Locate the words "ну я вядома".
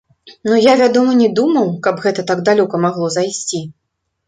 0.47-1.11